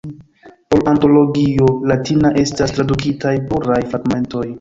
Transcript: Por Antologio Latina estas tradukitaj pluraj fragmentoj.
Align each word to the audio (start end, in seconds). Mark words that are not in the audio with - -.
Por 0.73 0.79
Antologio 0.93 1.67
Latina 1.91 2.31
estas 2.45 2.73
tradukitaj 2.79 3.35
pluraj 3.53 3.79
fragmentoj. 3.93 4.43